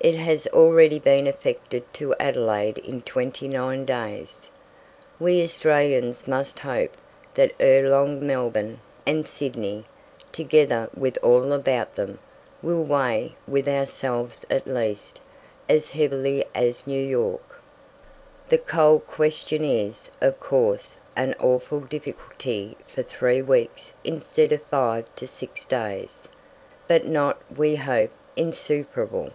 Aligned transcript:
It 0.00 0.16
has 0.16 0.46
already 0.48 0.98
been 0.98 1.26
effected 1.26 1.90
to 1.94 2.14
Adelaide 2.20 2.76
in 2.76 3.00
29 3.00 3.86
days. 3.86 4.48
We 5.18 5.42
Australians 5.42 6.28
must 6.28 6.58
hope 6.58 6.92
that 7.32 7.54
ere 7.58 7.88
long 7.88 8.26
Melbourne 8.26 8.80
and 9.06 9.26
Sydney, 9.26 9.86
together 10.30 10.90
with 10.94 11.16
all 11.22 11.54
about 11.54 11.94
them, 11.94 12.18
will 12.60 12.82
weigh, 12.84 13.34
with 13.48 13.66
ourselves 13.66 14.44
at 14.50 14.66
least, 14.66 15.22
as 15.70 15.92
heavily 15.92 16.44
as 16.54 16.86
New 16.86 17.02
York. 17.02 17.62
The 18.50 18.58
coal 18.58 18.98
question 18.98 19.64
is, 19.64 20.10
of 20.20 20.38
course, 20.38 20.98
an 21.16 21.34
awful 21.40 21.80
difficulty 21.80 22.76
for 22.86 23.02
three 23.02 23.40
weeks 23.40 23.94
instead 24.04 24.52
of 24.52 24.60
five 24.64 25.06
to 25.16 25.26
six 25.26 25.64
days, 25.64 26.28
but 26.88 27.06
not, 27.06 27.40
we 27.56 27.76
hope, 27.76 28.10
insuperable. 28.36 29.30